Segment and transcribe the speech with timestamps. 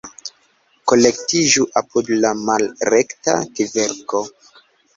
[0.91, 4.27] Kolektiĝu apud la malrekta kverko!